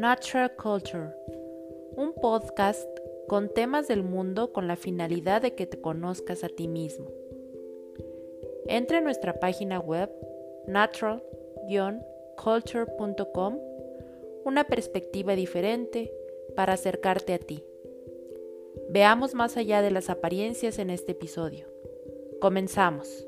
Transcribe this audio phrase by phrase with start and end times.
[0.00, 1.12] Natural Culture,
[1.94, 2.88] un podcast
[3.28, 7.10] con temas del mundo con la finalidad de que te conozcas a ti mismo.
[8.66, 10.10] Entra en nuestra página web
[10.66, 13.58] natural-culture.com,
[14.46, 16.10] una perspectiva diferente
[16.56, 17.62] para acercarte a ti.
[18.88, 21.66] Veamos más allá de las apariencias en este episodio.
[22.40, 23.26] Comenzamos.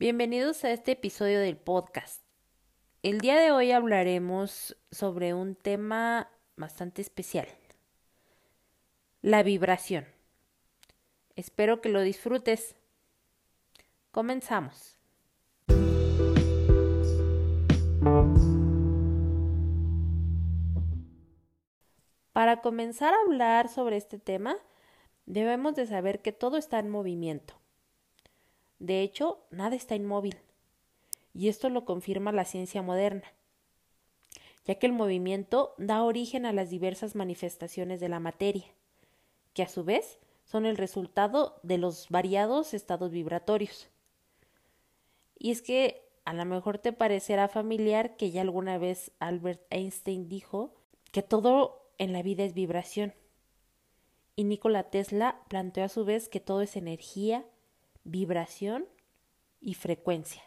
[0.00, 2.22] Bienvenidos a este episodio del podcast.
[3.02, 7.48] El día de hoy hablaremos sobre un tema bastante especial,
[9.22, 10.06] la vibración.
[11.34, 12.76] Espero que lo disfrutes.
[14.12, 15.00] Comenzamos.
[22.32, 24.58] Para comenzar a hablar sobre este tema,
[25.26, 27.57] debemos de saber que todo está en movimiento.
[28.78, 30.36] De hecho, nada está inmóvil.
[31.34, 33.32] Y esto lo confirma la ciencia moderna,
[34.64, 38.66] ya que el movimiento da origen a las diversas manifestaciones de la materia,
[39.52, 43.88] que a su vez son el resultado de los variados estados vibratorios.
[45.38, 50.28] Y es que a lo mejor te parecerá familiar que ya alguna vez Albert Einstein
[50.28, 50.74] dijo
[51.12, 53.14] que todo en la vida es vibración.
[54.36, 57.44] Y Nikola Tesla planteó a su vez que todo es energía,
[58.04, 58.86] vibración
[59.60, 60.42] y frecuencia.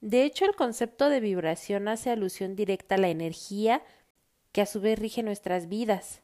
[0.00, 3.82] De hecho, el concepto de vibración hace alusión directa a la energía
[4.50, 6.22] que a su vez rige nuestras vidas.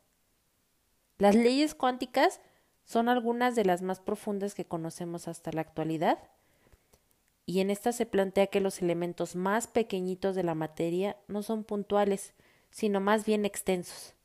[1.16, 2.40] Las leyes cuánticas
[2.84, 6.18] son algunas de las más profundas que conocemos hasta la actualidad,
[7.46, 11.64] y en esta se plantea que los elementos más pequeñitos de la materia no son
[11.64, 12.34] puntuales,
[12.70, 14.17] sino más bien extensos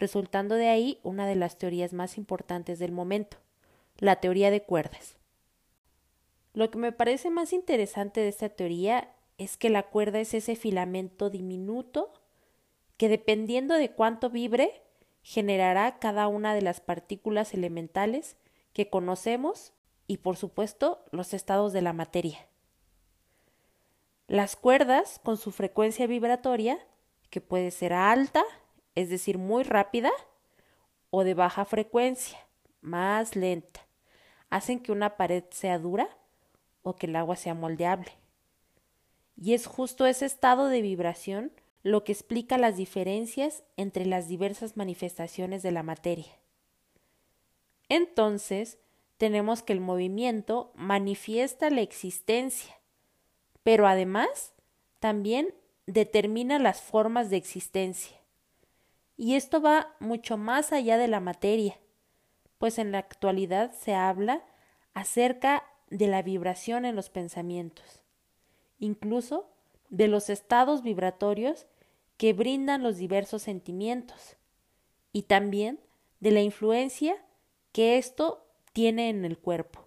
[0.00, 3.36] resultando de ahí una de las teorías más importantes del momento,
[3.98, 5.18] la teoría de cuerdas.
[6.54, 10.56] Lo que me parece más interesante de esta teoría es que la cuerda es ese
[10.56, 12.12] filamento diminuto
[12.96, 14.82] que dependiendo de cuánto vibre
[15.22, 18.36] generará cada una de las partículas elementales
[18.72, 19.74] que conocemos
[20.06, 22.48] y por supuesto los estados de la materia.
[24.26, 26.78] Las cuerdas, con su frecuencia vibratoria,
[27.28, 28.44] que puede ser alta
[28.94, 30.10] es decir, muy rápida,
[31.10, 32.38] o de baja frecuencia,
[32.80, 33.80] más lenta,
[34.48, 36.08] hacen que una pared sea dura
[36.82, 38.12] o que el agua sea moldeable.
[39.36, 41.52] Y es justo ese estado de vibración
[41.82, 46.38] lo que explica las diferencias entre las diversas manifestaciones de la materia.
[47.88, 48.78] Entonces,
[49.16, 52.78] tenemos que el movimiento manifiesta la existencia,
[53.62, 54.52] pero además
[54.98, 55.54] también
[55.86, 58.19] determina las formas de existencia.
[59.20, 61.78] Y esto va mucho más allá de la materia,
[62.56, 64.42] pues en la actualidad se habla
[64.94, 68.02] acerca de la vibración en los pensamientos,
[68.78, 69.50] incluso
[69.90, 71.66] de los estados vibratorios
[72.16, 74.38] que brindan los diversos sentimientos,
[75.12, 75.80] y también
[76.20, 77.22] de la influencia
[77.72, 79.86] que esto tiene en el cuerpo,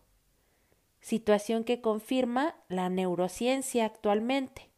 [1.01, 4.69] situación que confirma la neurociencia actualmente,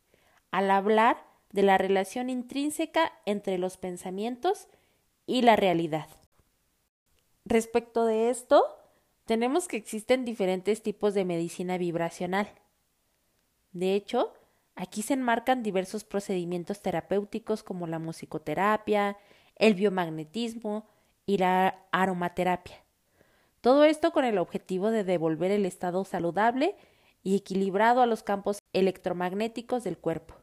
[0.50, 4.68] al hablar de la relación intrínseca entre los pensamientos
[5.26, 6.10] y la realidad.
[7.46, 8.62] Respecto de esto,
[9.24, 12.50] tenemos que existen diferentes tipos de medicina vibracional.
[13.72, 14.34] De hecho,
[14.76, 19.18] aquí se enmarcan diversos procedimientos terapéuticos como la musicoterapia,
[19.56, 20.86] el biomagnetismo
[21.26, 22.84] y la aromaterapia.
[23.62, 26.76] Todo esto con el objetivo de devolver el estado saludable
[27.24, 30.36] y equilibrado a los campos electromagnéticos del cuerpo.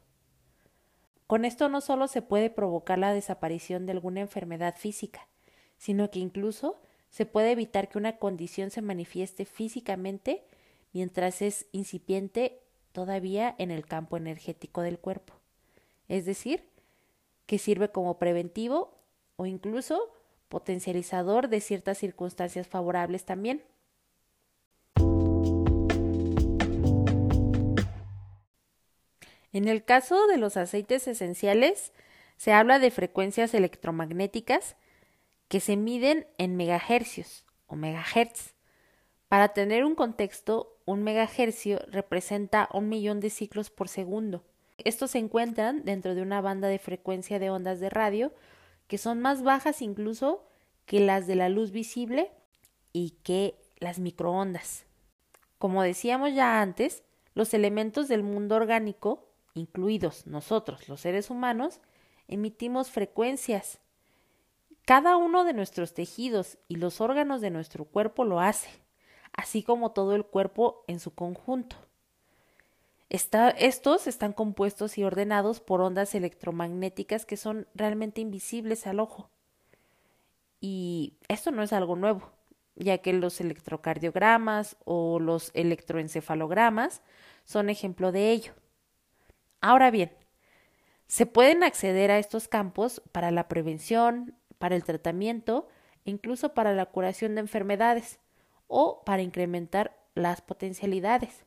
[1.33, 5.27] Con esto no solo se puede provocar la desaparición de alguna enfermedad física,
[5.77, 6.79] sino que incluso
[7.09, 10.43] se puede evitar que una condición se manifieste físicamente
[10.91, 12.61] mientras es incipiente
[12.91, 15.33] todavía en el campo energético del cuerpo.
[16.07, 16.69] Es decir,
[17.47, 18.99] que sirve como preventivo
[19.35, 20.13] o incluso
[20.49, 23.63] potencializador de ciertas circunstancias favorables también.
[29.53, 31.93] En el caso de los aceites esenciales,
[32.37, 34.75] se habla de frecuencias electromagnéticas
[35.47, 38.55] que se miden en megahercios o megahertz.
[39.27, 44.43] Para tener un contexto, un megahercio representa un millón de ciclos por segundo.
[44.79, 48.33] Estos se encuentran dentro de una banda de frecuencia de ondas de radio
[48.87, 50.45] que son más bajas incluso
[50.85, 52.31] que las de la luz visible
[52.91, 54.85] y que las microondas.
[55.57, 57.03] Como decíamos ya antes,
[57.35, 61.79] los elementos del mundo orgánico incluidos nosotros, los seres humanos,
[62.27, 63.79] emitimos frecuencias
[64.85, 68.69] Cada uno de nuestros tejidos y los órganos de nuestro cuerpo lo hace,
[69.31, 71.77] así como todo el cuerpo en su conjunto.
[73.09, 79.29] estos están compuestos y ordenados por ondas electromagnéticas que son realmente invisibles al ojo.
[80.59, 82.31] Y esto no es algo nuevo,
[82.75, 87.01] ya que los electrocardiogramas o los electroencefalogramas
[87.45, 88.53] son ejemplo de ello.
[89.63, 90.11] Ahora bien,
[91.07, 95.69] se pueden acceder a estos campos para la prevención, para el tratamiento
[96.03, 98.19] e incluso para la curación de enfermedades
[98.67, 101.45] o para incrementar las potencialidades.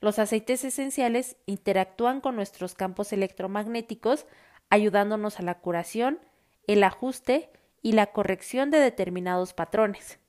[0.00, 4.24] Los aceites esenciales interactúan con nuestros campos electromagnéticos
[4.70, 6.20] ayudándonos a la curación,
[6.68, 7.50] el ajuste
[7.82, 10.20] y la corrección de determinados patrones.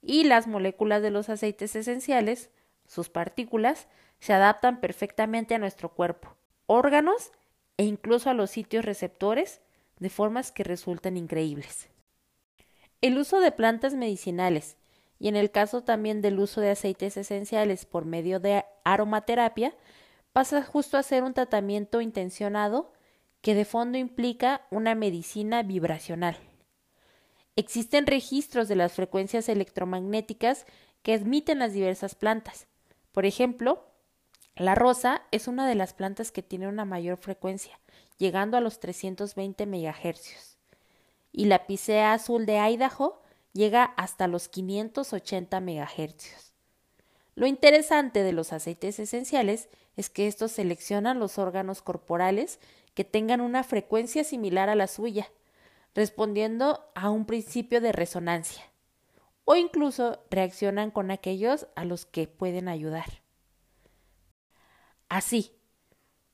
[0.00, 2.48] Y las moléculas de los aceites esenciales,
[2.86, 3.88] sus partículas,
[4.22, 6.36] se adaptan perfectamente a nuestro cuerpo,
[6.66, 7.32] órganos
[7.76, 9.60] e incluso a los sitios receptores
[9.98, 11.88] de formas que resultan increíbles.
[13.00, 14.76] El uso de plantas medicinales
[15.18, 19.74] y en el caso también del uso de aceites esenciales por medio de aromaterapia
[20.32, 22.92] pasa justo a ser un tratamiento intencionado
[23.40, 26.36] que de fondo implica una medicina vibracional.
[27.56, 30.64] Existen registros de las frecuencias electromagnéticas
[31.02, 32.68] que emiten las diversas plantas.
[33.10, 33.91] Por ejemplo,
[34.56, 37.80] la rosa es una de las plantas que tiene una mayor frecuencia,
[38.18, 40.58] llegando a los 320 MHz.
[41.32, 43.22] Y la picea azul de Idaho
[43.54, 46.52] llega hasta los 580 MHz.
[47.34, 52.60] Lo interesante de los aceites esenciales es que estos seleccionan los órganos corporales
[52.92, 55.32] que tengan una frecuencia similar a la suya,
[55.94, 58.70] respondiendo a un principio de resonancia,
[59.46, 63.21] o incluso reaccionan con aquellos a los que pueden ayudar
[65.12, 65.52] así,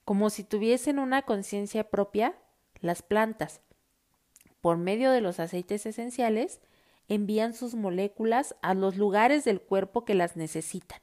[0.04, 2.38] como si tuviesen una conciencia propia,
[2.80, 3.60] las plantas,
[4.60, 6.60] por medio de los aceites esenciales,
[7.08, 11.00] envían sus moléculas a los lugares del cuerpo que las necesitan,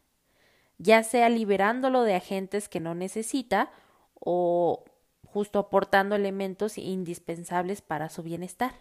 [0.78, 3.72] ya sea liberándolo de agentes que no necesita
[4.14, 4.86] o
[5.26, 8.72] justo aportando elementos indispensables para su bienestar.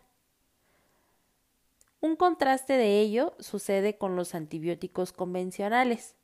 [1.98, 6.14] Un contraste de ello sucede con los antibióticos convencionales,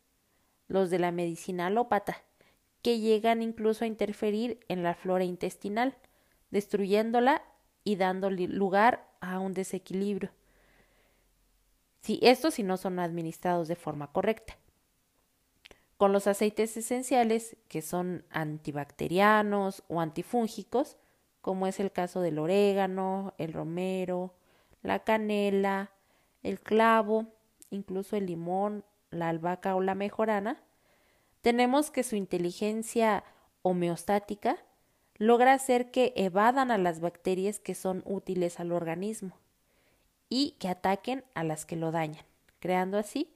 [0.68, 2.22] los de la medicina alópata,
[2.82, 5.96] que llegan incluso a interferir en la flora intestinal,
[6.50, 7.42] destruyéndola
[7.84, 10.30] y dando lugar a un desequilibrio.
[12.00, 14.56] Si estos si no son administrados de forma correcta.
[15.96, 20.96] Con los aceites esenciales, que son antibacterianos o antifúngicos,
[21.42, 24.34] como es el caso del orégano, el romero,
[24.82, 25.90] la canela,
[26.42, 27.26] el clavo,
[27.68, 30.62] incluso el limón, la albahaca o la mejorana,
[31.42, 33.24] tenemos que su inteligencia
[33.62, 34.58] homeostática
[35.16, 39.36] logra hacer que evadan a las bacterias que son útiles al organismo
[40.28, 42.24] y que ataquen a las que lo dañan,
[42.58, 43.30] creando así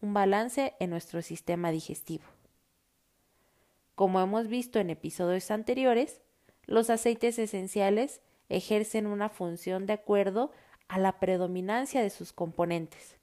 [0.00, 2.24] un balance en nuestro sistema digestivo.
[3.94, 6.20] Como hemos visto en episodios anteriores,
[6.66, 10.52] los aceites esenciales ejercen una función de acuerdo
[10.88, 13.16] a la predominancia de sus componentes,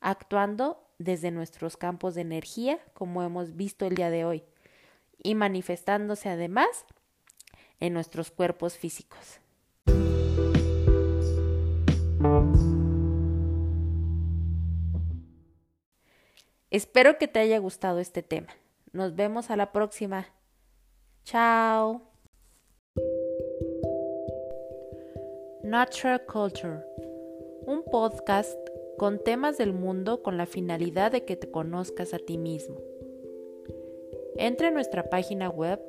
[0.00, 4.44] actuando desde nuestros campos de energía, como hemos visto el día de hoy,
[5.18, 6.84] y manifestándose además
[7.80, 9.40] en nuestros cuerpos físicos.
[16.70, 18.48] Espero que te haya gustado este tema.
[18.92, 20.26] Nos vemos a la próxima.
[21.24, 22.00] Chao.
[25.62, 26.84] Natural Culture,
[27.66, 28.61] un podcast
[29.02, 32.76] con temas del mundo con la finalidad de que te conozcas a ti mismo.
[34.36, 35.80] Entra en nuestra página web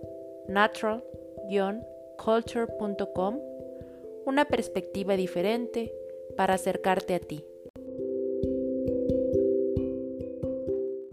[0.47, 3.39] natural-culture.com
[4.25, 5.93] una perspectiva diferente
[6.35, 7.45] para acercarte a ti.